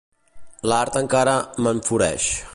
[0.71, 2.31] L'art encara m'enfureix.